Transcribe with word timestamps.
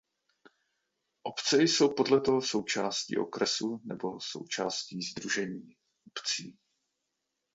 Obce 1.23 1.61
jsou 1.63 1.93
podle 1.93 2.21
toho 2.21 2.41
součástí 2.41 3.17
okresu 3.17 3.81
nebo 3.83 4.19
součástí 4.19 5.01
sdružení 5.01 5.75
obcí. 6.07 6.57